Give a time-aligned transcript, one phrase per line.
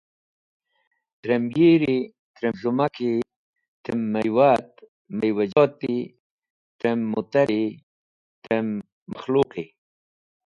[1.21, 1.95] Trem yiri,
[2.35, 3.11] trem z̃hũmaki,
[3.83, 4.69] trem maywa et
[5.17, 5.95] maywajoti,
[6.79, 7.63] trem mutari,
[8.43, 8.65] trem
[9.11, 9.63] makhluqi.